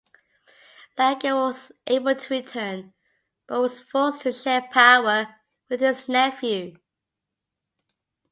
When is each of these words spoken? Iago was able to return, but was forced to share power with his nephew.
Iago 0.97 1.35
was 1.43 1.71
able 1.85 2.15
to 2.15 2.33
return, 2.33 2.91
but 3.45 3.61
was 3.61 3.77
forced 3.77 4.23
to 4.23 4.33
share 4.33 4.63
power 4.71 5.35
with 5.69 5.79
his 5.81 6.09
nephew. 6.09 6.75